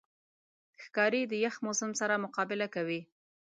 [0.83, 3.01] ښکاري د یخ موسم سره مقابله کوي.